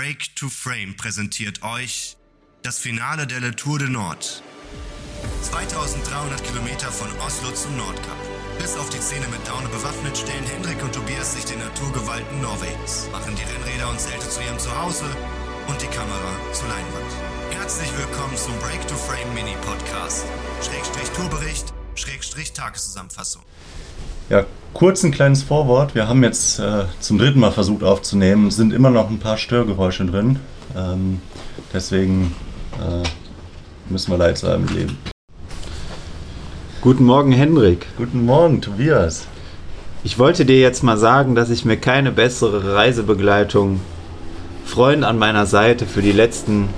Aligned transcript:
Break 0.00 0.34
to 0.34 0.48
Frame 0.48 0.96
präsentiert 0.96 1.62
euch 1.62 2.16
das 2.62 2.78
Finale 2.78 3.26
der 3.26 3.40
Le 3.40 3.54
Tour 3.54 3.78
de 3.78 3.86
Nord. 3.90 4.42
2300 5.42 6.42
Kilometer 6.42 6.90
von 6.90 7.10
Oslo 7.20 7.50
zum 7.50 7.76
Nordkap. 7.76 8.16
Bis 8.58 8.78
auf 8.78 8.88
die 8.88 8.98
Zähne 8.98 9.28
mit 9.28 9.46
Daune 9.46 9.68
bewaffnet 9.68 10.16
stellen 10.16 10.46
Hendrik 10.46 10.82
und 10.82 10.94
Tobias 10.94 11.34
sich 11.34 11.44
den 11.44 11.58
Naturgewalten 11.58 12.40
Norwegens, 12.40 13.10
machen 13.12 13.36
die 13.36 13.42
Rennräder 13.42 13.90
und 13.90 14.00
Zelte 14.00 14.26
zu 14.26 14.40
ihrem 14.40 14.58
Zuhause 14.58 15.04
und 15.68 15.82
die 15.82 15.88
Kamera 15.88 16.32
zur 16.54 16.68
Leinwand. 16.68 17.12
Herzlich 17.50 17.90
willkommen 17.98 18.38
zum 18.38 18.58
Break 18.60 18.88
to 18.88 18.96
Frame 18.96 19.34
Mini 19.34 19.54
Podcast. 19.66 20.24
Schrägstrich 20.62 21.10
Tourbericht, 21.10 21.74
Schrägstrich 21.94 22.54
Tageszusammenfassung. 22.54 23.42
Ja, 24.30 24.44
kurz 24.74 25.02
ein 25.02 25.10
kleines 25.10 25.42
Vorwort. 25.42 25.96
Wir 25.96 26.06
haben 26.06 26.22
jetzt 26.22 26.60
äh, 26.60 26.84
zum 27.00 27.18
dritten 27.18 27.40
Mal 27.40 27.50
versucht 27.50 27.82
aufzunehmen. 27.82 28.46
Es 28.46 28.54
sind 28.54 28.72
immer 28.72 28.90
noch 28.90 29.10
ein 29.10 29.18
paar 29.18 29.36
Störgeräusche 29.36 30.06
drin. 30.06 30.38
Ähm, 30.76 31.20
deswegen 31.74 32.32
äh, 32.78 33.02
müssen 33.90 34.12
wir 34.12 34.18
leider 34.18 34.56
mit 34.58 34.70
leben. 34.70 34.98
Guten 36.80 37.02
Morgen, 37.06 37.32
Henrik. 37.32 37.88
Guten 37.98 38.24
Morgen, 38.24 38.60
Tobias. 38.60 39.26
Ich 40.04 40.16
wollte 40.20 40.44
dir 40.44 40.60
jetzt 40.60 40.84
mal 40.84 40.96
sagen, 40.96 41.34
dass 41.34 41.50
ich 41.50 41.64
mir 41.64 41.76
keine 41.76 42.12
bessere 42.12 42.76
Reisebegleitung, 42.76 43.80
Freund 44.64 45.02
an 45.02 45.18
meiner 45.18 45.46
Seite 45.46 45.86
für 45.86 46.02
die 46.02 46.12
letzten 46.12 46.68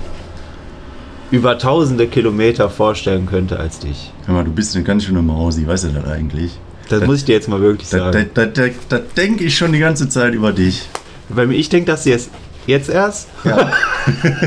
über 1.29 1.59
tausende 1.59 2.07
Kilometer 2.07 2.71
vorstellen 2.71 3.27
könnte 3.27 3.59
als 3.59 3.77
dich. 3.77 4.11
Hör 4.25 4.33
mal, 4.33 4.43
du 4.43 4.51
bist 4.51 4.75
eine 4.75 4.83
ganz 4.83 5.03
schöne 5.03 5.21
Mausi, 5.21 5.67
weißt 5.67 5.83
du 5.83 5.89
das 5.89 6.05
eigentlich? 6.05 6.59
Das, 6.93 6.99
das 6.99 7.07
muss 7.07 7.19
ich 7.19 7.25
dir 7.25 7.33
jetzt 7.33 7.49
mal 7.49 7.59
wirklich 7.59 7.89
da, 7.89 8.11
sagen. 8.11 8.29
Da, 8.33 8.45
da, 8.45 8.67
da 8.89 8.99
denke 9.17 9.45
ich 9.45 9.57
schon 9.57 9.73
die 9.73 9.79
ganze 9.79 10.09
Zeit 10.09 10.33
über 10.33 10.53
dich. 10.53 10.87
Weil 11.29 11.51
ich 11.53 11.69
denke 11.69 11.91
das 11.91 12.05
jetzt, 12.05 12.29
jetzt 12.67 12.89
erst. 12.89 13.29
Ja. 13.43 13.71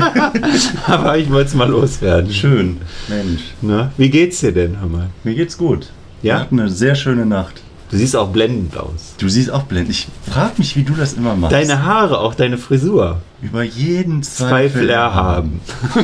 Aber 0.85 1.17
ich 1.17 1.29
wollte 1.29 1.49
es 1.49 1.55
mal 1.55 1.69
loswerden. 1.69 2.31
Schön, 2.31 2.77
Mensch. 3.09 3.41
Na, 3.61 3.91
wie 3.97 4.09
geht's 4.09 4.39
dir 4.39 4.53
denn, 4.53 4.77
mal? 4.89 5.09
Mir 5.25 5.35
geht's 5.35 5.57
gut. 5.57 5.91
Ja? 6.21 6.35
Wir 6.35 6.39
hatten 6.39 6.59
eine 6.59 6.69
sehr 6.69 6.95
schöne 6.95 7.25
Nacht. 7.25 7.61
Du 7.91 7.97
siehst 7.97 8.15
auch 8.15 8.29
blendend 8.29 8.77
aus. 8.77 9.15
Du 9.17 9.29
siehst 9.29 9.51
auch 9.51 9.63
blendend. 9.63 9.91
Ich 9.91 10.07
frag 10.29 10.59
mich, 10.59 10.75
wie 10.75 10.83
du 10.83 10.93
das 10.93 11.13
immer 11.13 11.35
machst. 11.35 11.53
Deine 11.53 11.83
Haare, 11.83 12.19
auch 12.19 12.35
deine 12.35 12.57
Frisur. 12.57 13.21
Über 13.41 13.63
jeden 13.63 14.23
Zweifel 14.23 14.71
Zweifel 14.71 14.89
erhaben. 14.89 15.61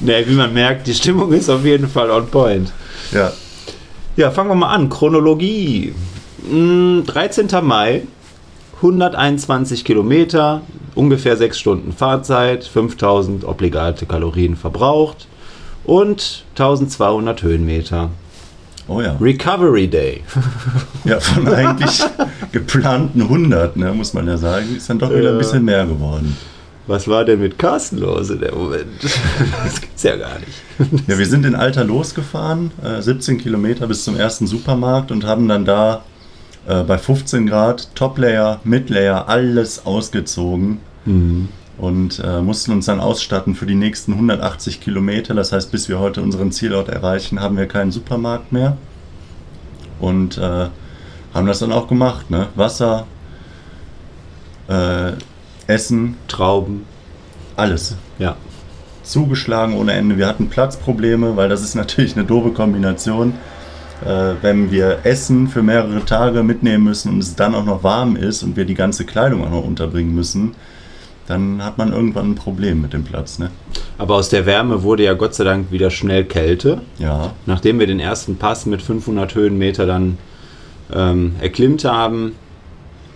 ne, 0.00 0.24
wie 0.26 0.34
man 0.34 0.52
merkt, 0.52 0.86
die 0.86 0.94
Stimmung 0.94 1.32
ist 1.32 1.48
auf 1.48 1.64
jeden 1.64 1.88
Fall 1.88 2.10
on 2.10 2.28
point. 2.28 2.72
Ja. 3.12 3.32
Ja, 4.18 4.32
fangen 4.32 4.50
wir 4.50 4.56
mal 4.56 4.74
an. 4.74 4.88
Chronologie. 4.88 5.94
Hm, 6.50 7.04
13. 7.06 7.46
Mai, 7.62 8.02
121 8.78 9.84
Kilometer, 9.84 10.62
ungefähr 10.96 11.36
6 11.36 11.56
Stunden 11.56 11.92
Fahrzeit, 11.92 12.64
5000 12.64 13.44
obligate 13.44 14.06
Kalorien 14.06 14.56
verbraucht 14.56 15.28
und 15.84 16.42
1200 16.56 17.44
Höhenmeter. 17.44 18.10
Oh 18.88 19.00
ja. 19.00 19.16
Recovery 19.20 19.86
Day. 19.86 20.24
Ja, 21.04 21.20
von 21.20 21.46
eigentlich 21.54 22.02
geplanten 22.50 23.22
100, 23.22 23.76
ne, 23.76 23.92
muss 23.92 24.14
man 24.14 24.26
ja 24.26 24.36
sagen, 24.36 24.78
ist 24.78 24.90
dann 24.90 24.98
doch 24.98 25.14
wieder 25.14 25.30
ein 25.30 25.38
bisschen 25.38 25.64
mehr 25.64 25.86
geworden. 25.86 26.36
Was 26.88 27.06
war 27.06 27.24
denn 27.24 27.40
mit 27.40 27.58
Carsten 27.58 27.98
los 27.98 28.30
in 28.30 28.40
dem 28.40 28.54
Moment? 28.54 28.88
Das 29.64 29.80
gibt's 29.80 30.02
ja 30.02 30.16
gar 30.16 30.38
nicht. 30.38 31.06
Ja, 31.06 31.18
wir 31.18 31.26
sind 31.26 31.44
in 31.44 31.54
Alter 31.54 31.84
losgefahren, 31.84 32.70
äh, 32.82 33.02
17 33.02 33.38
Kilometer 33.38 33.86
bis 33.86 34.04
zum 34.04 34.16
ersten 34.16 34.46
Supermarkt 34.46 35.12
und 35.12 35.24
haben 35.24 35.46
dann 35.48 35.64
da 35.66 36.02
äh, 36.66 36.82
bei 36.82 36.96
15 36.96 37.46
Grad 37.46 37.94
Top-Layer, 37.94 38.60
Mid-Layer, 38.64 39.28
alles 39.28 39.84
ausgezogen 39.84 40.78
und 41.78 42.22
äh, 42.24 42.40
mussten 42.40 42.72
uns 42.72 42.86
dann 42.86 43.00
ausstatten 43.00 43.54
für 43.54 43.66
die 43.66 43.74
nächsten 43.74 44.12
180 44.12 44.80
Kilometer. 44.80 45.34
Das 45.34 45.52
heißt, 45.52 45.70
bis 45.70 45.88
wir 45.88 45.98
heute 45.98 46.22
unseren 46.22 46.52
Zielort 46.52 46.88
erreichen, 46.88 47.40
haben 47.40 47.56
wir 47.56 47.66
keinen 47.66 47.92
Supermarkt 47.92 48.52
mehr. 48.52 48.76
Und 50.00 50.38
äh, 50.38 50.68
haben 51.34 51.46
das 51.46 51.60
dann 51.60 51.72
auch 51.72 51.86
gemacht. 51.86 52.30
Ne? 52.30 52.48
Wasser, 52.56 53.06
äh, 54.68 55.12
Essen, 55.68 56.16
Trauben. 56.28 56.84
alles 57.56 57.94
Ja. 58.18 58.36
zugeschlagen 59.02 59.74
ohne 59.76 59.92
Ende. 59.92 60.16
Wir 60.18 60.26
hatten 60.26 60.48
Platzprobleme, 60.48 61.36
weil 61.36 61.48
das 61.48 61.62
ist 61.62 61.74
natürlich 61.74 62.16
eine 62.16 62.24
doofe 62.24 62.50
Kombination. 62.50 63.34
Äh, 64.04 64.34
wenn 64.42 64.70
wir 64.70 65.00
Essen 65.04 65.48
für 65.48 65.62
mehrere 65.62 66.04
Tage 66.04 66.42
mitnehmen 66.42 66.84
müssen 66.84 67.12
und 67.12 67.18
es 67.18 67.34
dann 67.34 67.54
auch 67.54 67.64
noch 67.64 67.82
warm 67.82 68.16
ist 68.16 68.42
und 68.42 68.56
wir 68.56 68.64
die 68.64 68.74
ganze 68.74 69.04
Kleidung 69.04 69.44
auch 69.44 69.50
noch 69.50 69.64
unterbringen 69.64 70.14
müssen, 70.14 70.54
dann 71.26 71.62
hat 71.64 71.76
man 71.78 71.92
irgendwann 71.92 72.30
ein 72.30 72.34
Problem 72.34 72.80
mit 72.80 72.92
dem 72.94 73.04
Platz. 73.04 73.38
Ne? 73.38 73.50
Aber 73.98 74.14
aus 74.14 74.28
der 74.30 74.46
Wärme 74.46 74.82
wurde 74.82 75.04
ja 75.04 75.12
Gott 75.14 75.34
sei 75.34 75.44
Dank 75.44 75.70
wieder 75.70 75.90
schnell 75.90 76.24
Kälte. 76.24 76.80
Ja, 76.98 77.32
Nachdem 77.44 77.78
wir 77.78 77.86
den 77.86 78.00
ersten 78.00 78.36
Pass 78.36 78.64
mit 78.66 78.80
500 78.80 79.34
Höhenmeter 79.34 79.84
dann 79.84 80.16
ähm, 80.94 81.34
erklimmt 81.40 81.84
haben, 81.84 82.32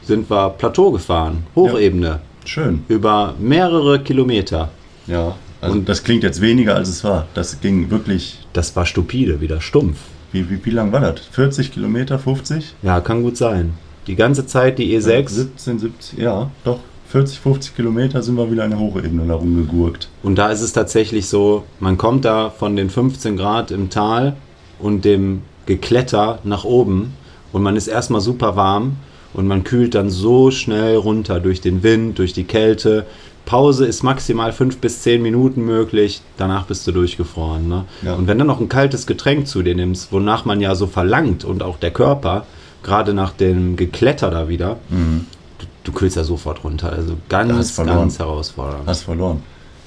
sind 0.02 0.28
wir 0.30 0.50
Plateau 0.50 0.91
gefahren, 0.91 1.46
Hochebene, 1.54 2.20
schön. 2.44 2.84
über 2.88 3.34
mehrere 3.38 4.00
Kilometer. 4.00 4.70
Ja, 5.06 5.36
also 5.60 5.76
Und- 5.78 5.88
das 5.88 6.03
klingt 6.04 6.22
jetzt 6.22 6.41
weniger 6.41 6.75
als 6.76 6.88
es 6.88 7.03
war. 7.04 7.26
Das 7.34 7.60
ging 7.60 7.91
wirklich. 7.91 8.38
Das 8.53 8.75
war 8.76 8.86
stupide, 8.86 9.41
wieder 9.41 9.60
stumpf. 9.60 9.98
Wie, 10.32 10.48
wie, 10.48 10.64
wie 10.64 10.70
lang 10.70 10.92
war 10.92 11.00
das? 11.00 11.20
40 11.32 11.72
Kilometer, 11.72 12.19
50? 12.19 12.75
Ja, 12.82 13.00
kann 13.00 13.22
gut 13.22 13.36
sein. 13.36 13.75
Die 14.06 14.16
ganze 14.16 14.47
Zeit 14.47 14.78
die 14.78 14.97
E6 14.97 15.28
17, 15.28 15.78
17, 15.78 16.20
ja, 16.20 16.50
doch. 16.64 16.78
40, 17.08 17.38
50 17.41 17.76
Kilometer 17.76 18.22
sind 18.22 18.36
wir 18.36 18.50
wieder 18.50 18.64
in 18.64 18.70
der 18.70 18.80
Hochebene 18.80 19.26
da 19.28 19.34
rumgegurkt. 19.34 20.09
und 20.22 20.36
da 20.36 20.48
ist 20.48 20.62
es 20.62 20.72
tatsächlich 20.72 21.26
so, 21.28 21.64
man 21.78 21.98
kommt 21.98 22.24
da 22.24 22.48
von 22.48 22.74
den 22.74 22.88
15 22.88 23.36
Grad 23.36 23.70
im 23.70 23.91
Tal 23.91 24.34
und 24.78 25.04
dem 25.04 25.42
Gekletter 25.66 26.38
nach 26.42 26.64
oben 26.64 27.12
und 27.53 27.62
man 27.62 27.76
ist 27.76 27.86
erstmal 27.86 28.22
super 28.22 28.56
warm 28.56 28.97
und 29.34 29.47
man 29.47 29.65
kühlt 29.65 29.94
dann 29.94 30.10
so 30.10 30.50
schnell 30.50 30.97
runter 30.97 31.41
durch 31.41 31.60
den 31.60 31.82
Wind, 31.82 32.19
durch 32.19 32.32
die 32.32 32.44
Kälte. 32.44 33.06
Pause 33.44 33.87
ist 33.87 34.03
maximal 34.03 34.53
5 34.53 34.78
bis 34.78 35.03
10 35.03 35.20
Minuten 35.20 35.65
möglich, 35.65 36.22
danach 36.37 36.66
bist 36.66 36.87
du 36.87 36.93
durchgefroren. 36.93 37.69
Ne? 37.69 37.84
Ja. 38.03 38.15
Und 38.15 38.28
wenn 38.28 38.38
dann 38.38 38.47
noch 38.47 38.60
ein 38.60 38.69
kaltes 38.69 39.06
Getränk 39.06 39.48
zu 39.48 39.62
dir 39.62 39.75
nimmst, 39.75 40.12
wonach 40.12 40.44
man 40.44 40.60
ja 40.60 40.75
so 40.75 40.87
verlangt 40.87 41.44
und 41.44 41.62
auch 41.62 41.78
der 41.78 41.91
Körper, 41.91 42.47
gerade 42.82 43.15
nach 43.15 43.32
dem 43.32 43.76
Gekletter 43.76 44.31
da 44.31 44.48
wieder, 44.48 44.76
du, 44.91 45.66
du 45.84 45.92
kühlst 45.92 46.16
ja 46.16 46.25
sofort 46.25 46.62
runter. 46.62 46.92
Also 46.92 47.15
Mhm. 47.15 47.19
Ganz, 47.28 47.76
ganz 47.76 48.19
herausfordernd. 48.19 48.87
Hast 48.87 49.03
verloren. 49.03 49.42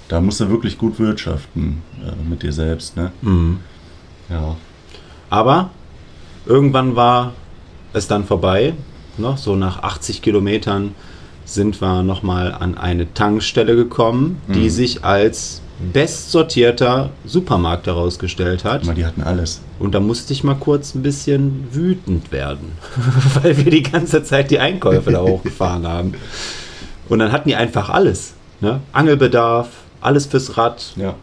Da 0.08 0.22
musst 0.22 0.40
du 0.40 0.50
wirklich 0.50 0.78
gut 0.78 1.00
wirtschaften 1.00 1.82
äh, 2.06 2.30
mit 2.30 2.44
dir 2.44 2.52
selbst, 2.52 2.96
ne? 2.96 3.12
Mhm. 3.22 3.60
Ja. 4.30 4.56
Aber 5.30 5.72
irgendwann 6.46 6.96
war 6.96 7.34
es 7.94 8.08
dann 8.08 8.26
vorbei. 8.26 8.74
Ne? 9.18 9.36
So 9.38 9.56
nach 9.56 9.84
80 9.84 10.22
Kilometern 10.22 10.96
sind 11.46 11.82
wir 11.82 12.04
nochmal 12.04 12.54
an 12.54 12.78
eine 12.78 13.14
Tankstelle 13.14 13.76
gekommen, 13.76 14.42
die 14.48 14.70
sich 14.70 15.04
als 15.04 15.62
bestsortierter 15.94 17.10
Supermarkt 17.26 17.88
herausgestellt 17.88 18.64
hat. 18.64 18.84
Aber 18.84 18.94
die 18.94 19.06
hatten 19.06 19.22
alles. 19.22 19.62
Und 19.78 19.94
da 19.94 20.00
musste 20.00 20.34
ich 20.34 20.44
mal 20.44 20.56
kurz 20.56 20.96
ein 20.96 21.04
bisschen 21.04 21.68
wütend 21.72 22.32
werden, 22.32 22.72
weil 23.44 23.58
wir 23.58 23.72
die 23.72 23.84
ganze 23.84 24.24
Zeit 24.24 24.52
die 24.52 24.60
Einkäufe 24.60 25.12
da 25.12 25.22
hochgefahren 25.22 25.86
haben. 25.88 26.14
Und 27.10 27.20
dann 27.20 27.32
hatten 27.32 27.50
die 27.50 27.56
einfach 27.56 27.90
alles. 27.90 28.34
Ne? 28.62 28.80
Angelbedarf, 28.94 29.68
alles 30.02 30.26
fürs 30.26 30.58
Rad. 30.58 30.94
Ja. 30.96 31.16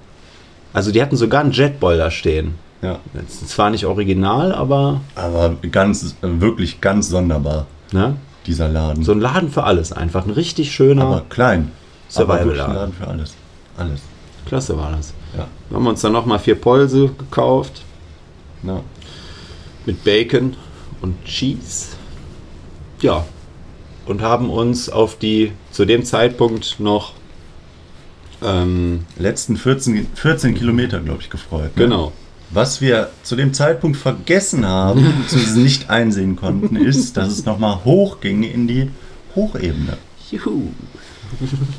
Also 0.72 0.92
die 0.92 1.02
hatten 1.02 1.16
sogar 1.16 1.40
einen 1.40 1.52
Jetboiler 1.52 2.10
stehen. 2.10 2.54
Ja. 2.82 2.98
Zwar 3.46 3.70
nicht 3.70 3.86
original, 3.86 4.52
aber 4.52 5.00
Aber 5.14 5.54
ganz, 5.70 6.16
wirklich 6.20 6.80
ganz 6.80 7.08
sonderbar, 7.08 7.66
ne? 7.92 8.16
dieser 8.46 8.68
Laden. 8.68 9.04
so 9.04 9.12
ein 9.12 9.20
Laden 9.20 9.50
für 9.50 9.64
alles. 9.64 9.92
Einfach 9.92 10.24
ein 10.24 10.30
richtig 10.30 10.72
schöner. 10.72 11.04
aber 11.04 11.24
klein. 11.28 11.70
Survival-Laden. 12.08 12.74
Laden 12.74 12.92
für 12.92 13.06
alles. 13.06 13.34
Alles. 13.76 14.00
Klasse 14.46 14.76
war 14.76 14.92
das. 14.92 15.14
Ja. 15.36 15.46
Wir 15.68 15.76
haben 15.76 15.86
uns 15.86 16.00
dann 16.00 16.12
nochmal 16.12 16.38
vier 16.38 16.56
Polse 16.56 17.10
gekauft 17.16 17.82
ja. 18.62 18.80
mit 19.86 20.04
Bacon 20.04 20.56
und 21.00 21.24
Cheese. 21.24 21.96
Ja. 23.00 23.24
Und 24.06 24.20
haben 24.20 24.50
uns 24.50 24.88
auf 24.88 25.16
die 25.16 25.52
zu 25.70 25.84
dem 25.84 26.04
Zeitpunkt 26.04 26.80
noch 26.80 27.12
ähm, 28.42 29.06
Letzten 29.16 29.56
14, 29.56 30.08
14 30.14 30.54
Kilometer, 30.54 31.00
glaube 31.00 31.22
ich, 31.22 31.30
gefreut. 31.30 31.76
Ne? 31.76 31.84
genau. 31.84 32.12
Was 32.52 32.82
wir 32.82 33.10
zu 33.22 33.34
dem 33.34 33.54
Zeitpunkt 33.54 33.96
vergessen 33.96 34.66
haben, 34.66 35.04
beziehungsweise 35.22 35.60
nicht 35.60 35.90
einsehen 35.90 36.36
konnten, 36.36 36.76
ist, 36.76 37.16
dass 37.16 37.28
es 37.28 37.46
nochmal 37.46 37.84
hochging 37.84 38.42
in 38.42 38.68
die 38.68 38.90
Hochebene. 39.34 39.96
Juhu. 40.30 40.68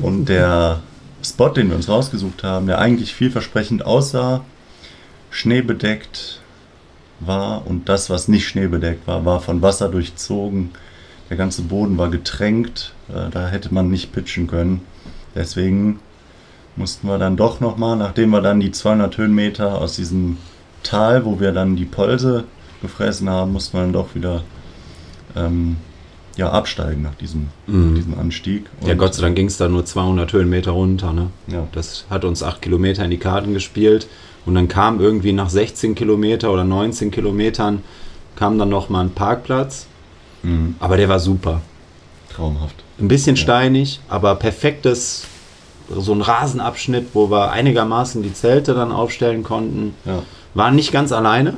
Und 0.01 0.29
der 0.29 0.81
Spot, 1.23 1.49
den 1.49 1.69
wir 1.69 1.75
uns 1.75 1.89
rausgesucht 1.89 2.43
haben, 2.43 2.65
der 2.65 2.79
eigentlich 2.79 3.13
vielversprechend 3.13 3.85
aussah, 3.85 4.43
schneebedeckt 5.29 6.41
war 7.19 7.65
und 7.67 7.87
das, 7.87 8.09
was 8.09 8.27
nicht 8.27 8.47
schneebedeckt 8.47 9.07
war, 9.07 9.25
war 9.25 9.39
von 9.41 9.61
Wasser 9.61 9.89
durchzogen. 9.89 10.71
Der 11.29 11.37
ganze 11.37 11.61
Boden 11.63 11.97
war 11.97 12.09
getränkt 12.09 12.93
Äh, 13.09 13.29
da 13.31 13.47
hätte 13.47 13.73
man 13.73 13.89
nicht 13.89 14.13
pitchen 14.13 14.47
können. 14.47 14.81
Deswegen 15.35 15.99
mussten 16.75 17.07
wir 17.07 17.17
dann 17.17 17.35
doch 17.35 17.59
nochmal, 17.59 17.97
nachdem 17.97 18.29
wir 18.29 18.41
dann 18.41 18.59
die 18.59 18.71
200 18.71 19.17
Höhenmeter 19.17 19.79
aus 19.79 19.95
diesem 19.95 20.37
Tal, 20.83 21.25
wo 21.25 21.39
wir 21.39 21.51
dann 21.51 21.75
die 21.75 21.85
Polse 21.85 22.43
gefressen 22.81 23.29
haben, 23.29 23.53
mussten 23.53 23.77
wir 23.77 23.81
dann 23.81 23.93
doch 23.93 24.13
wieder 24.15 24.43
ähm, 25.35 25.77
ja, 26.35 26.49
absteigen 26.51 27.01
nach 27.03 27.15
diesem, 27.15 27.47
Mhm. 27.67 27.95
diesem 27.95 28.19
Anstieg. 28.19 28.65
Ja, 28.85 28.91
Und- 28.93 28.97
Gott 28.97 29.13
sei 29.15 29.21
Dank 29.23 29.35
ging 29.35 29.47
es 29.47 29.57
da 29.57 29.67
nur 29.67 29.85
200 29.85 30.31
Höhenmeter 30.33 30.71
runter. 30.71 31.13
Ne? 31.13 31.27
Ja. 31.47 31.67
Das 31.71 32.05
hat 32.09 32.25
uns 32.25 32.43
8 32.43 32.61
Kilometer 32.61 33.03
in 33.05 33.11
die 33.11 33.17
Karten 33.17 33.53
gespielt. 33.53 34.07
Und 34.45 34.55
dann 34.55 34.67
kam 34.67 34.99
irgendwie 34.99 35.31
nach 35.31 35.49
16 35.49 35.95
Kilometer 35.95 36.51
oder 36.51 36.63
19 36.65 37.11
Kilometern 37.11 37.81
kam 38.35 38.57
dann 38.57 38.69
noch 38.69 38.89
mal 38.89 39.01
ein 39.01 39.11
Parkplatz. 39.11 39.85
Mhm. 40.41 40.75
Aber 40.79 40.97
der 40.97 41.07
war 41.07 41.19
super. 41.19 41.61
Traumhaft. 42.35 42.83
Ein 42.99 43.07
bisschen 43.07 43.37
steinig, 43.37 43.99
aber 44.09 44.35
perfektes, 44.35 45.25
so 45.95 46.13
ein 46.13 46.21
Rasenabschnitt, 46.21 47.09
wo 47.13 47.29
wir 47.29 47.51
einigermaßen 47.51 48.23
die 48.23 48.33
Zelte 48.33 48.73
dann 48.73 48.91
aufstellen 48.91 49.43
konnten. 49.43 49.93
Ja, 50.03 50.23
Waren 50.53 50.75
nicht 50.75 50.91
ganz 50.91 51.11
alleine. 51.11 51.55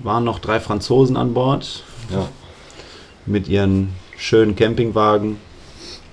Waren 0.00 0.24
noch 0.24 0.38
drei 0.38 0.60
Franzosen 0.60 1.16
an 1.16 1.34
Bord 1.34 1.82
ja, 2.12 2.28
mit 3.26 3.48
ihren 3.48 3.90
schönen 4.16 4.54
Campingwagen. 4.54 5.36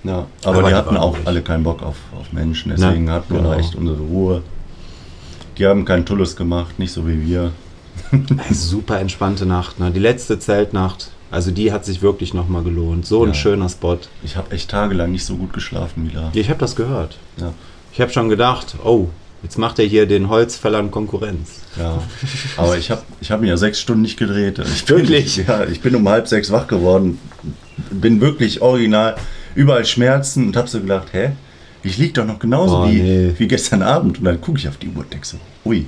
ja. 0.04 0.26
Aber, 0.44 0.58
Aber 0.58 0.68
die 0.68 0.74
hatten 0.74 0.96
auch 0.96 1.16
alle 1.24 1.42
keinen 1.42 1.62
Bock 1.64 1.82
auf, 1.82 1.96
auf 2.18 2.32
Menschen, 2.32 2.72
deswegen 2.76 3.04
Ne, 3.04 3.12
hatten 3.12 3.32
wir 3.34 3.38
genau. 3.42 3.52
da 3.52 3.58
echt 3.58 3.74
unsere 3.76 3.98
Ruhe. 4.00 4.42
Die 5.58 5.66
haben 5.66 5.84
keinen 5.84 6.04
Tullus 6.04 6.34
gemacht, 6.36 6.78
nicht 6.78 6.92
so 6.92 7.06
wie 7.06 7.24
wir. 7.26 7.52
Super 8.50 8.98
entspannte 9.00 9.46
Nacht. 9.46 9.78
Ne? 9.80 9.90
Die 9.90 10.00
letzte 10.00 10.38
Zeltnacht, 10.38 11.10
also 11.30 11.50
die 11.50 11.72
hat 11.72 11.84
sich 11.84 12.02
wirklich 12.02 12.34
nochmal 12.34 12.62
gelohnt. 12.62 13.06
So 13.06 13.22
ein 13.22 13.28
Ja. 13.28 13.34
schöner 13.34 13.68
Spot. 13.68 13.98
Ich 14.22 14.36
habe 14.36 14.50
echt 14.50 14.70
tagelang 14.70 15.12
nicht 15.12 15.24
so 15.24 15.36
gut 15.36 15.52
geschlafen 15.52 16.08
wie 16.08 16.14
da. 16.14 16.30
Ich 16.34 16.48
habe 16.50 16.58
das 16.58 16.74
gehört. 16.76 17.16
Ja, 17.38 17.52
Ich 17.92 18.00
habe 18.00 18.10
schon 18.12 18.28
gedacht, 18.28 18.74
oh, 18.84 19.08
jetzt 19.46 19.58
macht 19.58 19.78
er 19.78 19.84
hier 19.84 20.06
den 20.06 20.28
Holzfällern 20.28 20.90
Konkurrenz. 20.90 21.60
ja. 21.78 22.02
Aber 22.56 22.76
ich 22.76 22.90
habe 22.90 23.02
ich 23.20 23.30
hab 23.30 23.40
mir 23.40 23.46
ja 23.48 23.56
sechs 23.56 23.80
Stunden 23.80 24.02
nicht 24.02 24.18
gedreht. 24.18 24.58
Ich 24.58 24.84
bin, 24.84 24.96
Wirklich? 24.98 25.36
Ja, 25.36 25.64
ich 25.64 25.80
bin 25.80 25.94
um 25.94 26.08
halb 26.08 26.26
sechs 26.26 26.50
wach 26.50 26.66
geworden. 26.66 27.18
Bin 27.92 28.20
wirklich 28.20 28.60
original, 28.60 29.14
überall 29.54 29.84
Schmerzen 29.84 30.46
und 30.48 30.56
habe 30.56 30.66
so 30.68 30.80
gedacht, 30.80 31.08
hä? 31.12 31.30
Ich 31.84 31.96
lieg 31.98 32.14
doch 32.14 32.26
noch 32.26 32.40
genauso 32.40 32.78
Oh, 32.78 32.88
wie, 32.88 33.00
nee. 33.00 33.32
wie 33.38 33.46
gestern 33.46 33.82
Abend. 33.82 34.18
Und 34.18 34.24
dann 34.24 34.40
gucke 34.40 34.58
ich 34.58 34.66
auf 34.68 34.78
die 34.78 34.88
Uhr 34.88 34.98
und 35.04 35.12
denke 35.12 35.26
so, 35.26 35.36
ui, 35.64 35.86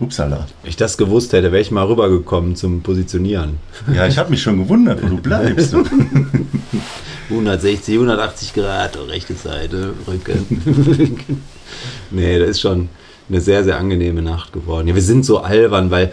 upsala. 0.00 0.46
Wenn 0.62 0.70
ich 0.70 0.76
das 0.76 0.96
gewusst 0.96 1.32
hätte, 1.32 1.52
wäre 1.52 1.60
ich 1.60 1.70
mal 1.70 1.86
rübergekommen 1.86 2.56
zum 2.56 2.82
Positionieren. 2.82 3.58
Ja, 3.94 4.06
ich 4.06 4.18
habe 4.18 4.30
mich 4.30 4.42
schon 4.42 4.58
gewundert, 4.58 5.02
wo 5.02 5.08
du 5.08 5.16
bleibst. 5.16 5.74
160, 7.30 7.94
180 7.94 8.54
Grad, 8.54 8.98
rechte 9.08 9.34
Seite, 9.34 9.92
Rücken. 10.06 11.42
nee, 12.10 12.38
das 12.38 12.50
ist 12.50 12.60
schon 12.60 12.88
eine 13.28 13.40
sehr, 13.40 13.64
sehr 13.64 13.78
angenehme 13.78 14.22
Nacht 14.22 14.52
geworden. 14.52 14.88
Ja, 14.88 14.94
wir 14.94 15.02
sind 15.02 15.24
so 15.24 15.38
albern, 15.38 15.90
weil 15.90 16.12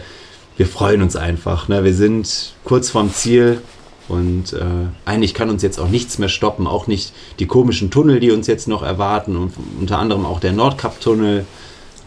wir 0.56 0.66
freuen 0.66 1.02
uns 1.02 1.16
einfach. 1.16 1.68
Ne? 1.68 1.84
Wir 1.84 1.94
sind 1.94 2.54
kurz 2.64 2.90
vorm 2.90 3.12
Ziel 3.12 3.60
und 4.08 4.52
äh, 4.52 4.64
eigentlich 5.04 5.34
kann 5.34 5.50
uns 5.50 5.62
jetzt 5.62 5.78
auch 5.78 5.88
nichts 5.88 6.18
mehr 6.18 6.28
stoppen. 6.28 6.66
Auch 6.66 6.86
nicht 6.86 7.12
die 7.38 7.46
komischen 7.46 7.90
Tunnel, 7.90 8.20
die 8.20 8.30
uns 8.30 8.46
jetzt 8.46 8.68
noch 8.68 8.82
erwarten. 8.82 9.36
Und 9.36 9.54
unter 9.80 9.98
anderem 9.98 10.24
auch 10.24 10.40
der 10.40 10.52
Nordkap-Tunnel, 10.52 11.46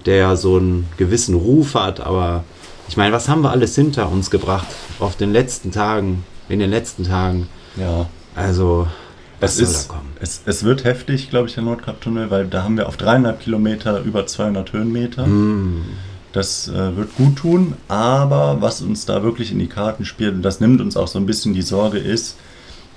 der 0.06 0.16
ja 0.18 0.36
so 0.36 0.58
einen 0.58 0.88
gewissen 0.98 1.36
Ruf 1.36 1.76
hat. 1.76 2.00
Aber 2.00 2.44
ich 2.88 2.98
meine, 2.98 3.14
was 3.14 3.28
haben 3.30 3.42
wir 3.42 3.52
alles 3.52 3.76
hinter 3.76 4.12
uns 4.12 4.30
gebracht 4.32 4.68
auf 5.00 5.16
den 5.16 5.32
letzten 5.32 5.72
Tagen, 5.72 6.24
in 6.48 6.60
den 6.60 6.70
letzten 6.70 7.04
Tagen? 7.04 7.48
ja, 7.76 8.08
Also, 8.36 8.88
was 9.40 9.52
es, 9.52 9.58
soll 9.58 9.68
ist, 9.68 9.90
da 9.90 9.94
kommen? 9.94 10.10
es, 10.20 10.42
es 10.46 10.64
wird 10.64 10.84
heftig, 10.84 11.30
glaube 11.30 11.48
ich, 11.48 11.54
der 11.54 11.64
Nordkap-Tunnel, 11.64 12.30
weil 12.32 12.48
da 12.48 12.64
haben 12.64 12.78
wir 12.78 12.88
auf 12.88 12.98
dreieinhalb 12.98 13.40
Kilometer 13.42 14.02
über 14.02 14.26
200 14.26 14.74
Höhenmeter. 14.74 15.26
Mm. 15.26 15.86
Das 16.32 16.68
äh, 16.68 16.96
wird 16.96 17.16
gut 17.16 17.38
tun, 17.38 17.74
aber 17.88 18.58
was 18.60 18.82
uns 18.82 19.06
da 19.06 19.24
wirklich 19.24 19.52
in 19.52 19.58
die 19.60 19.68
Karten 19.68 20.06
spielt, 20.06 20.36
und 20.36 20.42
das 20.44 20.60
nimmt 20.60 20.80
uns 20.80 20.96
auch 20.96 21.08
so 21.08 21.18
ein 21.18 21.26
bisschen 21.26 21.54
die 21.56 21.64
Sorge, 21.64 21.98
ist, 21.98 22.36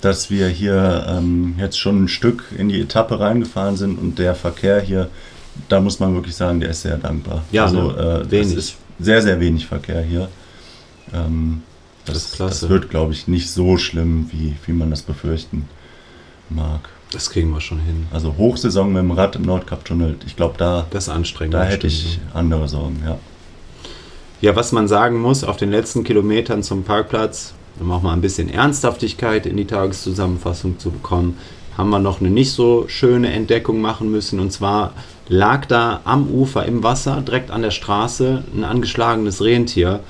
dass 0.03 0.31
wir 0.31 0.49
hier 0.49 1.07
ähm, 1.09 1.55
jetzt 1.59 1.79
schon 1.79 2.05
ein 2.05 2.09
Stück 2.09 2.45
in 2.59 2.69
die 2.69 2.81
Etappe 2.81 3.21
reingefahren 3.21 3.77
sind 3.77 3.99
und 3.99 4.19
der 4.19 4.35
Verkehr 4.35 4.81
hier, 4.81 5.09
da 5.69 5.81
muss 5.81 6.01
man 6.01 6.15
wirklich 6.15 6.35
sagen, 6.35 6.61
der 6.61 6.71
ist 6.71 6.83
sehr 6.83 6.97
dankbar. 6.97 7.43
Ja, 7.53 7.65
also 7.65 7.93
ne? 7.93 8.23
äh, 8.27 8.31
Wenig. 8.31 8.47
es 8.49 8.55
ist 8.55 8.77
sehr, 8.99 9.21
sehr 9.23 9.41
wenig 9.41 9.67
Verkehr 9.67 10.03
hier. 10.03 10.29
Ähm, 11.15 11.63
das, 12.05 12.15
Das 12.15 12.25
ist 12.25 12.35
klasse. 12.35 12.61
das 12.63 12.71
wird, 12.71 12.91
glaube 12.91 13.13
ich, 13.13 13.29
nicht 13.29 13.51
so 13.51 13.77
schlimm, 13.77 14.29
wie, 14.33 14.55
wie 14.67 14.73
man 14.73 14.91
das 14.91 15.03
befürchten 15.03 15.69
mag. 16.49 16.89
Das 17.13 17.29
kriegen 17.31 17.51
wir 17.51 17.61
schon 17.61 17.79
hin. 17.81 18.07
Also 18.11 18.35
Hochsaison 18.39 18.93
mit 18.93 19.03
dem 19.03 19.11
Rad 19.11 19.37
im 19.37 19.43
Nordkap-Tunnel, 19.43 20.17
ich 20.27 20.35
glaube, 20.35 20.55
da, 20.57 20.87
Das 20.91 21.09
anstrengend. 21.09 21.55
da 21.55 21.65
hätte 21.65 21.87
ich 21.87 22.19
andere 22.33 22.69
Sorgen, 22.69 23.03
ja. 23.05 23.19
Ja, 24.41 24.57
was 24.57 24.73
man 24.73 24.89
sagen 24.89 25.21
muss, 25.21 25.45
auf 25.45 25.57
den 25.59 25.71
letzten 25.71 26.03
Kilometern 26.05 26.63
zum 26.63 26.83
Parkplatz, 26.83 27.53
um 27.79 27.91
auch 27.93 28.03
mal 28.03 28.13
ein 28.15 28.21
bisschen 28.23 28.49
Ernsthaftigkeit 28.49 29.47
in 29.47 29.57
die 29.57 29.67
Tageszusammenfassung 29.67 30.79
zu 30.79 30.91
bekommen, 30.91 31.37
haben 31.77 31.91
wir 31.91 31.99
noch 32.01 32.21
eine 32.21 32.31
nicht 32.31 32.51
so 32.53 32.87
schöne 32.89 33.31
Entdeckung 33.33 33.81
machen 33.81 34.11
müssen. 34.11 34.41
Und 34.41 34.51
zwar 34.53 34.95
lag 35.29 35.67
da 35.67 36.01
am 36.05 36.29
Ufer 36.29 36.65
im 36.67 36.83
Wasser, 36.83 37.23
direkt 37.27 37.51
an 37.51 37.63
der 37.63 37.71
Straße, 37.71 38.45
ein 38.55 38.65
angeschlagenes 38.65 39.43
Rentier. 39.43 40.01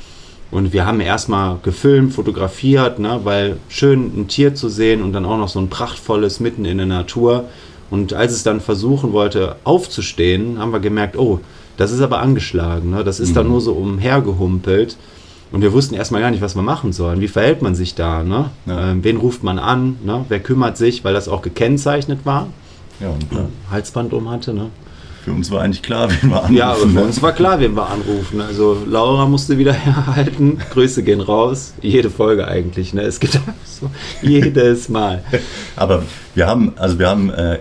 Und 0.51 0.73
wir 0.73 0.85
haben 0.85 1.01
erstmal 1.01 1.59
gefilmt, 1.63 2.13
fotografiert, 2.13 2.99
ne, 2.99 3.21
weil 3.25 3.57
schön 3.69 4.13
ein 4.17 4.29
Tier 4.29 4.55
zu 4.55 4.69
sehen 4.69 5.03
und 5.03 5.13
dann 5.13 5.25
auch 5.25 5.39
noch 5.39 5.49
so 5.49 5.59
ein 5.59 5.71
prachtvolles 5.71 6.41
mitten 6.41 6.65
in 6.65 6.77
der 6.77 6.87
Natur. 6.87 7.45
Und 7.91 8.13
als 8.13 8.33
es 8.33 8.43
dann 8.43 8.61
versuchen 8.61 9.13
wollte 9.13 9.57
aufzustehen, 9.65 10.59
haben 10.59 10.73
wir 10.73 10.81
gemerkt, 10.81 11.17
oh, 11.17 11.41
das 11.77 11.91
ist 11.91 12.01
aber 12.01 12.21
angeschlagen. 12.21 12.91
Ne? 12.91 13.03
Das 13.05 13.19
ist 13.19 13.35
da 13.35 13.43
nur 13.43 13.61
so 13.61 13.73
umhergehumpelt. 13.73 14.97
Und 15.53 15.61
wir 15.61 15.73
wussten 15.73 15.95
erstmal 15.95 16.23
gar 16.23 16.31
nicht, 16.31 16.43
was 16.43 16.55
wir 16.55 16.63
machen 16.63 16.93
sollen. 16.93 17.21
Wie 17.21 17.29
verhält 17.29 17.61
man 17.61 17.75
sich 17.75 17.95
da? 17.95 18.23
Ne? 18.23 18.51
Ja. 18.67 18.91
Ähm, 18.91 19.05
wen 19.05 19.19
ruft 19.19 19.43
man 19.43 19.59
an? 19.59 19.99
Ne? 20.05 20.25
Wer 20.29 20.41
kümmert 20.41 20.79
sich, 20.79 21.05
weil 21.05 21.13
das 21.13 21.29
auch 21.29 21.43
gekennzeichnet 21.43 22.21
war? 22.25 22.49
Ja, 23.01 23.09
und 23.11 23.25
äh, 23.33 23.45
Halsband 23.71 24.13
um 24.15 24.31
hatte. 24.31 24.55
Ne? 24.55 24.71
Für 25.25 25.31
uns 25.33 25.51
war 25.51 25.63
eigentlich 25.63 25.83
klar, 25.83 26.09
wen 26.23 26.31
wir 26.31 26.37
anrufen. 26.39 26.57
Ja, 26.57 26.73
aber 26.73 26.89
für 26.89 27.03
uns 27.03 27.23
war 27.23 27.33
klar, 27.33 27.61
wen 27.61 27.75
wir 27.77 27.89
anrufen. 27.89 28.41
Also 28.41 28.77
Laura 28.89 29.27
musste 29.27 29.57
wieder 29.59 29.73
herhalten. 29.73 30.59
Grüße 30.73 31.03
gehen 31.03 31.21
raus. 31.21 31.75
Jede 31.81 32.11
Folge 32.11 32.49
eigentlich. 32.49 32.93
Ne? 32.95 33.03
Es 33.03 33.21
gibt 33.21 33.35
so 33.65 33.91
jedes 34.23 34.89
Mal. 34.89 35.23
Aber 35.77 36.03
wir 36.35 36.47
haben, 36.47 36.73
also 36.77 36.99
wir 36.99 37.09
haben 37.09 37.31
äh, 37.31 37.59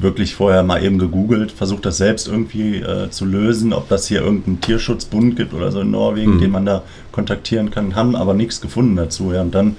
wirklich 0.00 0.34
vorher 0.34 0.62
mal 0.62 0.82
eben 0.84 0.98
gegoogelt, 0.98 1.52
versucht 1.52 1.86
das 1.86 1.96
selbst 1.96 2.28
irgendwie 2.28 2.76
äh, 2.76 3.10
zu 3.10 3.24
lösen, 3.24 3.72
ob 3.72 3.88
das 3.88 4.06
hier 4.06 4.20
irgendeinen 4.20 4.60
Tierschutzbund 4.60 5.36
gibt 5.36 5.54
oder 5.54 5.72
so 5.72 5.80
in 5.80 5.90
Norwegen, 5.90 6.36
Mhm. 6.36 6.40
den 6.40 6.50
man 6.50 6.66
da 6.66 6.82
kontaktieren 7.12 7.70
kann, 7.70 7.94
haben 7.96 8.14
aber 8.16 8.34
nichts 8.34 8.60
gefunden 8.60 8.96
dazu. 8.96 9.32
Ja. 9.32 9.40
Und 9.42 9.54
dann 9.54 9.76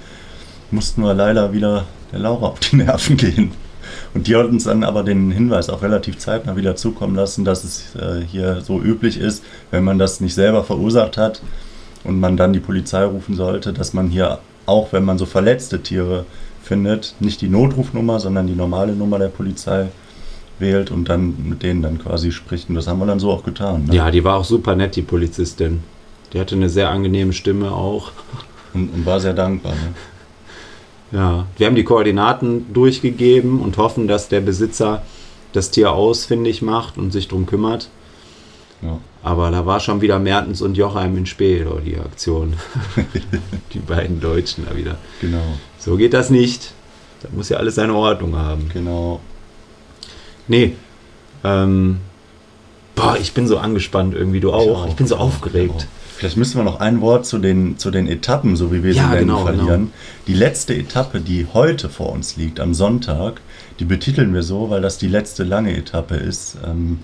mussten 0.70 1.02
wir 1.02 1.14
leider 1.14 1.52
wieder 1.52 1.84
der 2.12 2.18
Laura 2.20 2.46
auf 2.48 2.60
die 2.60 2.76
Nerven 2.76 3.16
gehen. 3.16 3.52
Und 4.14 4.26
die 4.26 4.36
hat 4.36 4.46
uns 4.46 4.64
dann 4.64 4.84
aber 4.84 5.02
den 5.02 5.30
Hinweis 5.30 5.70
auch 5.70 5.82
relativ 5.82 6.18
zeitnah 6.18 6.56
wieder 6.56 6.76
zukommen 6.76 7.14
lassen, 7.14 7.44
dass 7.44 7.64
es 7.64 7.94
äh, 7.96 8.20
hier 8.26 8.60
so 8.60 8.80
üblich 8.80 9.18
ist, 9.18 9.42
wenn 9.70 9.84
man 9.84 9.98
das 9.98 10.20
nicht 10.20 10.34
selber 10.34 10.64
verursacht 10.64 11.16
hat 11.16 11.40
und 12.04 12.20
man 12.20 12.36
dann 12.36 12.52
die 12.52 12.60
Polizei 12.60 13.04
rufen 13.04 13.36
sollte, 13.36 13.72
dass 13.72 13.94
man 13.94 14.08
hier 14.08 14.38
auch, 14.66 14.92
wenn 14.92 15.04
man 15.04 15.18
so 15.18 15.26
verletzte 15.26 15.82
Tiere 15.82 16.26
findet, 16.62 17.14
nicht 17.20 17.40
die 17.40 17.48
Notrufnummer, 17.48 18.20
sondern 18.20 18.46
die 18.46 18.54
normale 18.54 18.92
Nummer 18.92 19.18
der 19.18 19.28
Polizei 19.28 19.88
wählt 20.58 20.90
und 20.90 21.08
dann 21.08 21.34
mit 21.48 21.62
denen 21.62 21.82
dann 21.82 21.98
quasi 21.98 22.32
spricht. 22.32 22.68
Und 22.68 22.76
das 22.76 22.86
haben 22.86 22.98
wir 22.98 23.06
dann 23.06 23.18
so 23.18 23.30
auch 23.30 23.44
getan. 23.44 23.86
Ne? 23.86 23.94
Ja, 23.94 24.10
die 24.10 24.22
war 24.24 24.36
auch 24.36 24.44
super 24.44 24.76
nett, 24.76 24.94
die 24.96 25.02
Polizistin. 25.02 25.82
Die 26.32 26.40
hatte 26.40 26.54
eine 26.54 26.68
sehr 26.68 26.90
angenehme 26.90 27.32
Stimme 27.32 27.72
auch. 27.72 28.12
Und, 28.74 28.88
und 28.94 29.04
war 29.04 29.20
sehr 29.20 29.34
dankbar. 29.34 29.72
Ne? 29.72 29.92
Ja, 31.12 31.46
wir 31.58 31.66
haben 31.66 31.76
die 31.76 31.84
Koordinaten 31.84 32.72
durchgegeben 32.72 33.60
und 33.60 33.76
hoffen, 33.76 34.08
dass 34.08 34.28
der 34.28 34.40
Besitzer 34.40 35.02
das 35.52 35.70
Tier 35.70 35.92
ausfindig 35.92 36.62
macht 36.62 36.96
und 36.96 37.12
sich 37.12 37.28
drum 37.28 37.44
kümmert. 37.46 37.88
Ja. 38.80 38.98
Aber 39.22 39.50
da 39.50 39.66
war 39.66 39.78
schon 39.78 40.00
wieder 40.00 40.18
Mertens 40.18 40.62
und 40.62 40.76
Jochheim 40.76 41.16
in 41.16 41.26
Spee, 41.26 41.64
die 41.86 41.98
Aktion. 41.98 42.54
die 43.74 43.78
beiden 43.78 44.20
Deutschen 44.20 44.66
da 44.68 44.76
wieder. 44.76 44.96
Genau, 45.20 45.42
So 45.78 45.96
geht 45.96 46.14
das 46.14 46.30
nicht. 46.30 46.72
Da 47.22 47.28
muss 47.30 47.48
ja 47.48 47.58
alles 47.58 47.76
seine 47.76 47.94
Ordnung 47.94 48.36
haben. 48.36 48.68
genau. 48.72 49.20
Nee. 50.48 50.74
Ähm, 51.44 51.98
boah, 52.96 53.16
ich 53.20 53.32
bin 53.32 53.46
so 53.46 53.58
angespannt 53.58 54.14
irgendwie. 54.14 54.40
Du 54.40 54.52
auch. 54.52 54.88
Ich, 54.88 54.94
bin 54.94 55.06
so 55.06 55.16
auch, 55.16 55.26
aufgeregt. 55.26 55.72
genau. 55.78 55.90
Vielleicht 56.22 56.36
müssen 56.36 56.56
wir 56.56 56.62
noch 56.62 56.78
ein 56.78 57.00
Wort 57.00 57.26
zu 57.26 57.38
den, 57.38 57.78
zu 57.78 57.90
den 57.90 58.06
Etappen, 58.06 58.54
so 58.54 58.72
wie 58.72 58.84
wir 58.84 58.92
Ja, 58.92 59.02
sie 59.02 59.08
nennen, 59.08 59.20
genau, 59.22 59.44
verlieren. 59.44 59.92
Die 60.28 60.34
letzte 60.34 60.72
Etappe, 60.72 61.18
die 61.18 61.48
heute 61.52 61.88
vor 61.88 62.12
uns 62.12 62.36
liegt, 62.36 62.60
am 62.60 62.74
Sonntag, 62.74 63.40
die 63.80 63.84
betiteln 63.84 64.32
wir 64.32 64.44
so, 64.44 64.70
weil 64.70 64.80
das 64.80 64.98
die 64.98 65.08
letzte 65.08 65.42
lange 65.42 65.76
Etappe 65.76 66.14
ist. 66.14 66.58
Ähm, 66.64 67.00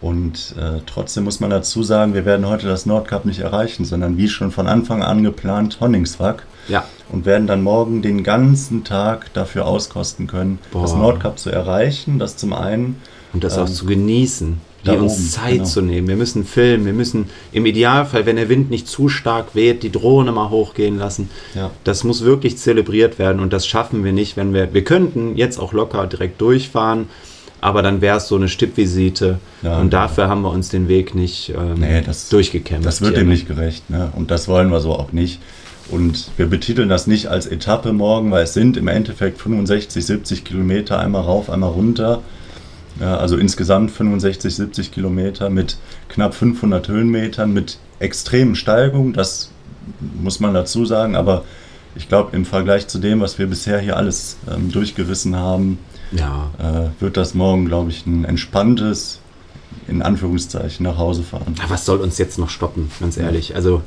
Und 0.00 0.54
äh, 0.58 0.80
trotzdem 0.86 1.24
muss 1.24 1.38
man 1.40 1.50
dazu 1.50 1.82
sagen, 1.82 2.14
wir 2.14 2.24
werden 2.24 2.46
heute 2.46 2.66
das 2.66 2.86
Nordkap 2.86 3.26
nicht 3.26 3.40
erreichen, 3.40 3.84
sondern 3.84 4.16
wie 4.16 4.28
schon 4.28 4.50
von 4.50 4.68
Anfang 4.68 5.02
an 5.02 5.22
geplant 5.22 5.76
Honningswag. 5.80 6.46
Ja. 6.68 6.86
Und 7.12 7.26
werden 7.26 7.46
dann 7.46 7.62
morgen 7.62 8.00
den 8.00 8.22
ganzen 8.24 8.84
Tag 8.84 9.34
dafür 9.34 9.66
auskosten 9.66 10.26
können, 10.28 10.60
Boah. 10.72 10.80
das 10.80 10.94
Nordkap 10.94 11.38
zu 11.38 11.50
erreichen. 11.50 12.18
Das 12.18 12.38
zum 12.38 12.54
einen. 12.54 12.96
Und 13.36 13.44
das 13.44 13.56
auch 13.58 13.66
Ähm, 13.68 13.72
zu 13.74 13.86
genießen, 13.86 14.58
die 14.86 14.90
uns 14.90 15.12
oben, 15.14 15.28
Zeit 15.28 15.52
genau. 15.54 15.64
zu 15.64 15.82
nehmen. 15.82 16.08
Wir 16.08 16.16
müssen 16.16 16.44
filmen, 16.44 16.86
wir 16.86 16.92
müssen 16.92 17.26
im 17.52 17.66
Idealfall, 17.66 18.24
wenn 18.26 18.36
der 18.36 18.48
Wind 18.48 18.70
nicht 18.70 18.88
zu 18.88 19.08
stark 19.08 19.54
weht, 19.54 19.82
die 19.82 19.90
Drohne 19.92 20.32
mal 20.32 20.50
hochgehen 20.50 20.98
lassen. 20.98 21.28
Ja. 21.54 21.70
Das 21.84 22.02
muss 22.04 22.24
wirklich 22.24 22.56
zelebriert 22.56 23.18
werden 23.18 23.40
und 23.40 23.52
das 23.52 23.66
schaffen 23.66 24.04
wir 24.04 24.12
nicht, 24.12 24.36
wenn 24.36 24.54
wir. 24.54 24.72
Wir 24.74 24.84
könnten 24.84 25.36
jetzt 25.36 25.58
auch 25.58 25.72
locker 25.72 26.06
direkt 26.06 26.40
durchfahren, 26.40 27.08
aber 27.60 27.82
dann 27.82 28.00
wäre 28.00 28.18
es 28.18 28.28
so 28.28 28.36
eine 28.36 28.48
Stippvisite 28.48 29.38
Ja, 29.62 29.74
und 29.80 29.90
genau. 29.90 30.02
dafür 30.02 30.28
haben 30.28 30.42
wir 30.42 30.50
uns 30.50 30.68
den 30.68 30.88
Weg 30.88 31.14
nicht 31.14 31.50
ähm, 31.50 31.74
Nee, 31.80 32.00
das- 32.00 32.28
durchgekämpft. 32.28 32.86
Das 32.86 33.00
wird 33.02 33.16
dem 33.16 33.28
nicht 33.28 33.46
gerecht. 33.48 33.90
Ne? 33.90 34.10
Und 34.16 34.30
das 34.30 34.46
wollen 34.48 34.70
wir 34.70 34.80
so 34.80 34.92
auch 34.92 35.12
nicht. 35.12 35.40
Und 35.90 36.30
wir 36.36 36.46
betiteln 36.46 36.88
das 36.88 37.06
nicht 37.06 37.26
als 37.28 37.46
Etappe 37.46 37.92
morgen, 37.92 38.30
weil 38.30 38.44
es 38.44 38.54
sind 38.54 38.76
im 38.76 38.88
Endeffekt 38.88 39.38
65, 39.40 40.04
70 40.04 40.44
Kilometer 40.44 40.98
einmal 40.98 41.22
rauf, 41.22 41.48
einmal 41.50 41.70
runter. 41.70 42.22
Ja, 43.00 43.16
also 43.18 43.36
insgesamt 43.36 43.90
65, 43.90 44.54
70 44.56 44.92
Kilometer 44.92 45.50
mit 45.50 45.76
knapp 46.08 46.34
500 46.34 46.88
Höhenmetern, 46.88 47.52
mit 47.52 47.78
extremen 47.98 48.54
Steigungen. 48.54 49.12
Das 49.12 49.50
muss 50.20 50.40
man 50.40 50.54
dazu 50.54 50.84
sagen. 50.86 51.14
Aber 51.16 51.44
ich 51.94 52.08
glaube, 52.08 52.34
im 52.36 52.44
Vergleich 52.44 52.88
zu 52.88 52.98
dem, 52.98 53.20
was 53.20 53.38
wir 53.38 53.46
bisher 53.46 53.78
hier 53.80 53.96
alles 53.96 54.36
ähm, 54.50 54.70
durchgerissen 54.70 55.36
haben, 55.36 55.78
Ja, 56.12 56.50
äh, 56.58 57.02
wird 57.02 57.16
das 57.16 57.34
morgen, 57.34 57.66
glaube 57.66 57.90
ich, 57.90 58.06
ein 58.06 58.24
entspanntes, 58.24 59.20
in 59.88 60.02
Anführungszeichen, 60.02 60.84
nach 60.84 60.98
Hause 60.98 61.22
fahren. 61.22 61.54
Ja, 61.58 61.64
was 61.68 61.84
soll 61.84 61.98
uns 61.98 62.18
jetzt 62.18 62.38
noch 62.38 62.50
stoppen, 62.50 62.90
ganz 63.00 63.16
ehrlich? 63.16 63.54
Also, 63.54 63.82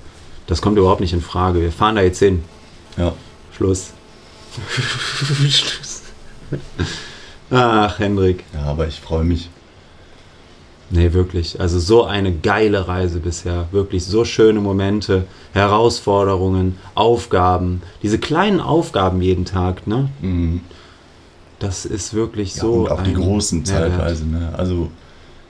das 0.48 0.62
kommt 0.62 0.78
überhaupt 0.78 1.02
nicht 1.02 1.14
in 1.14 1.22
Frage. 1.22 1.62
Wir 1.62 1.72
fahren 1.72 1.96
da 1.96 2.02
jetzt 2.02 2.20
hin. 2.20 2.44
Ja. 2.98 3.14
Schluss. 3.56 3.92
Schluss. 5.50 6.02
Ach, 7.52 8.00
Hendrik. 8.00 8.44
Ja, 8.54 8.64
aber 8.66 8.88
ich 8.88 9.00
freue 9.00 9.24
mich. 9.24 9.50
Nee, 10.92 11.14
wirklich. 11.14 11.60
Also 11.62 11.80
so 11.80 12.04
eine 12.06 12.32
geile 12.34 12.88
Reise 12.88 13.20
bisher. 13.20 13.68
Wirklich 13.72 14.06
so 14.06 14.26
schöne 14.26 14.60
Momente, 14.60 15.26
Herausforderungen, 15.54 16.78
Aufgaben. 16.96 17.82
Diese 18.02 18.18
kleinen 18.18 18.60
Aufgaben 18.60 19.22
jeden 19.22 19.46
Tag, 19.46 19.86
ne? 19.86 20.10
Mhm. 20.22 20.62
Das 21.60 21.86
ist 21.86 22.14
wirklich 22.14 22.56
Ja, 22.56 22.62
so. 22.62 22.72
und 22.74 22.92
auch 22.92 23.04
die 23.04 23.14
großen 23.14 23.62
Mehrwert. 23.64 23.92
zeitweise. 23.92 24.26
Ne? 24.26 24.54
Also 24.58 24.90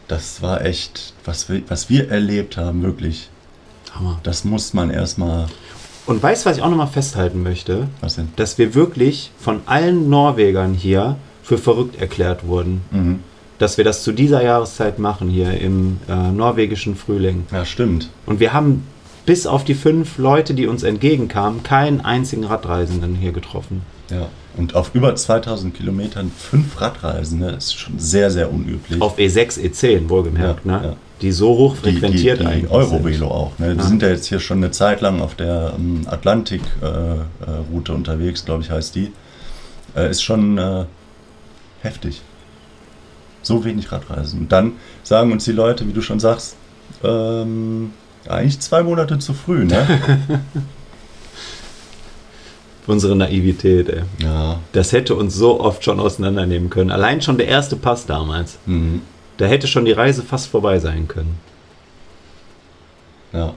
das 0.08 0.42
war 0.42 0.66
echt, 0.66 1.14
was 1.24 1.48
wir, 1.50 1.62
was 1.70 1.90
wir 1.90 2.10
erlebt 2.10 2.58
haben, 2.58 2.82
wirklich. 2.84 3.30
Hammer. 3.94 4.20
Das 4.24 4.44
muss 4.44 4.74
man 4.74 4.90
erstmal. 4.90 5.48
Und 6.06 6.22
weißt 6.22 6.46
du, 6.46 6.50
was 6.50 6.58
ich 6.58 6.64
auch 6.64 6.70
nochmal 6.70 6.88
festhalten 6.88 7.44
möchte? 7.44 7.88
Was 8.02 8.16
denn? 8.16 8.30
Dass 8.36 8.58
wir 8.58 8.74
wirklich 8.76 9.32
von 9.40 9.62
allen 9.68 10.10
Norwegern 10.10 10.74
hier 10.74 11.16
für 11.50 11.58
verrückt 11.58 12.00
erklärt 12.00 12.46
wurden. 12.46 12.82
Mhm. 12.92 13.20
Dass 13.58 13.78
wir 13.78 13.84
das 13.84 14.04
zu 14.04 14.12
dieser 14.12 14.44
Jahreszeit 14.44 15.00
machen 15.00 15.30
hier 15.30 15.60
im 15.60 15.98
äh, 16.08 16.32
norwegischen 16.32 16.96
Frühling. 16.96 17.48
Ja, 17.52 17.66
stimmt. 17.66 18.10
Und 18.28 18.40
wir 18.40 18.54
haben 18.54 18.84
bis 19.26 19.48
auf 19.48 19.64
die 19.64 19.74
fünf 19.74 20.20
Leute, 20.20 20.54
die 20.54 20.68
uns 20.68 20.84
entgegenkamen, 20.84 21.64
keinen 21.64 22.02
einzigen 22.02 22.44
Radreisenden 22.44 23.16
hier 23.16 23.32
getroffen. 23.32 23.82
Ja. 24.12 24.28
Und 24.58 24.76
auf 24.76 24.92
über 24.94 25.16
2000 25.16 25.74
Kilometern 25.74 26.32
fünf 26.38 26.80
Radreisen, 26.80 27.40
ne? 27.40 27.52
ist 27.52 27.74
schon 27.78 27.98
sehr, 27.98 28.30
sehr 28.30 28.54
unüblich. 28.54 29.02
Auf 29.02 29.18
E6, 29.18 29.60
E10 29.60 30.08
wohlgemerkt, 30.08 30.66
Ja, 30.66 30.72
ne? 30.72 30.88
ja. 30.90 30.96
Die 31.22 31.32
so 31.32 31.50
hoch 31.50 31.76
die, 31.78 31.90
die, 31.90 31.98
frequentiert 31.98 32.40
die 32.42 32.46
eigentlich 32.46 32.72
Eurovelo 32.72 33.28
auch. 33.28 33.58
Ne? 33.58 33.74
Die 33.74 33.80
Ja. 33.82 33.84
sind 33.88 34.02
ja 34.04 34.10
jetzt 34.10 34.28
hier 34.28 34.40
schon 34.40 34.58
eine 34.60 34.70
Zeit 34.72 35.02
lang 35.02 35.20
auf 35.20 35.34
der 35.36 35.74
ähm, 35.78 36.02
Atlantik-Route 36.06 37.94
unterwegs, 37.94 38.46
glaube 38.46 38.62
ich, 38.64 38.70
heißt 38.70 38.94
die. 38.96 39.12
Äh, 39.96 40.12
ist 40.12 40.22
schon 40.22 40.58
äh, 40.60 40.86
heftig. 41.82 42.22
So 43.42 43.64
wenig 43.64 43.92
Radreisen. 43.92 44.42
Und 44.42 44.52
dann 44.52 44.74
sagen 45.04 45.32
uns 45.32 45.46
die 45.46 45.52
Leute, 45.52 45.88
wie 45.88 45.94
du 45.94 46.02
schon 46.02 46.20
sagst, 46.20 46.56
ähm, 47.04 47.94
eigentlich 48.28 48.60
zwei 48.60 48.84
Monate 48.84 49.18
zu 49.20 49.34
früh, 49.34 49.66
ne? 49.66 49.88
Unsere 52.88 53.16
Naivität, 53.16 53.88
ey. 53.90 54.02
ja. 54.20 54.60
Das 54.72 54.92
hätte 54.92 55.16
uns 55.16 55.36
so 55.36 55.60
oft 55.60 55.84
schon 55.84 56.00
auseinandernehmen 56.00 56.70
können. 56.70 56.90
Allein 56.92 57.22
schon 57.22 57.38
der 57.38 57.48
erste 57.48 57.76
Pass 57.76 58.06
damals. 58.08 58.58
Mhm. 58.66 59.02
Da 59.38 59.46
hätte 59.46 59.68
schon 59.68 59.86
die 59.86 59.92
Reise 59.92 60.24
fast 60.24 60.48
vorbei 60.48 60.80
sein 60.80 61.08
können. 61.08 61.38
Ja. 63.32 63.54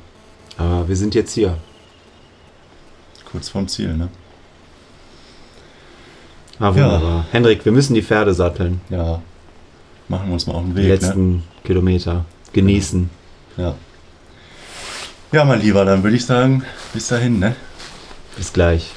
Aber 0.59 0.87
wir 0.87 0.97
sind 0.97 1.15
jetzt 1.15 1.33
hier. 1.33 1.57
Kurz 3.31 3.49
vorm 3.49 3.67
Ziel, 3.69 3.97
ne? 3.97 4.09
Ah, 6.59 6.75
wunderbar. 6.75 7.27
Hendrik, 7.33 7.65
wir 7.65 7.73
müssen 7.73 7.95
die 7.95 8.03
Pferde 8.03 8.35
satteln. 8.35 8.81
Ja. 8.91 9.21
Machen 10.09 10.27
wir 10.29 10.35
uns 10.35 10.47
mal 10.47 10.55
auf 10.55 10.63
den 10.63 10.71
Die 10.75 10.83
Weg, 10.83 10.85
ne? 10.85 10.95
letzten 10.95 11.43
Kilometer. 11.65 12.25
Genießen. 12.53 13.09
Ja. 13.57 13.75
Ja, 15.33 15.45
mein 15.45 15.61
Lieber, 15.63 15.85
dann 15.85 16.03
würde 16.03 16.17
ich 16.17 16.25
sagen, 16.27 16.63
bis 16.93 17.09
dahin, 17.09 17.39
ne? 17.39 17.57
Bis 18.37 18.53
gleich. 18.53 18.91